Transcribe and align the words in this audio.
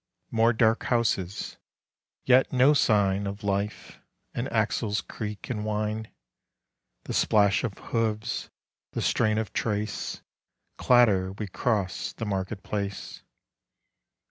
More 0.31 0.51
dark 0.51 0.85
houses, 0.85 1.57
yet 2.25 2.51
no 2.51 2.73
sign 2.73 3.27
Of 3.27 3.43
life.... 3.43 3.99
An 4.33 4.47
axle's 4.47 4.99
creak 4.99 5.47
and 5.51 5.63
whine.... 5.63 6.07
The 7.03 7.13
splash 7.13 7.63
of 7.63 7.77
hooves, 7.77 8.49
the 8.93 9.01
strain 9.03 9.37
of 9.37 9.53
trace.... 9.53 10.23
Clatter: 10.79 11.33
we 11.33 11.45
cross 11.45 12.13
the 12.13 12.25
market 12.25 12.63
place. 12.63 13.21